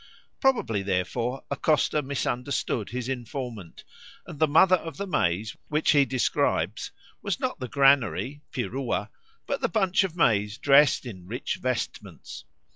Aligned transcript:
Probably, 0.39 0.81
therefore, 0.81 1.43
Acosta 1.51 2.01
misunderstood 2.01 2.89
his 2.89 3.07
informant, 3.07 3.83
and 4.25 4.39
the 4.39 4.47
Mother 4.47 4.77
of 4.77 4.97
the 4.97 5.05
Maize 5.05 5.55
which 5.67 5.91
he 5.91 6.05
describes 6.05 6.89
was 7.21 7.39
not 7.39 7.59
the 7.59 7.67
granary 7.67 8.41
(Pirua), 8.51 9.09
but 9.45 9.61
the 9.61 9.69
bunch 9.69 10.03
of 10.03 10.15
maize 10.15 10.57
dressed 10.57 11.05
in 11.05 11.27
rich 11.27 11.57
vestments. 11.61 12.45